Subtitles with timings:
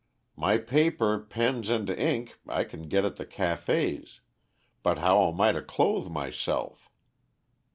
[0.35, 4.19] My paper, pens, and ink I can get at the cafés,
[4.81, 6.89] but how am I to clothe myself?